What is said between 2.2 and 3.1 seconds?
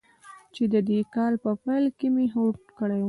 هوډ کړی و.